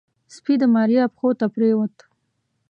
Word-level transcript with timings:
سپي 0.35 0.53
د 0.61 0.63
ماريا 0.75 1.03
پښو 1.13 1.29
ته 1.39 1.45
پرېوت. 1.55 1.95